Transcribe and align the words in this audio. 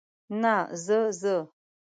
نه، 0.41 0.55
زه، 0.85 0.99
زه. 1.19 1.35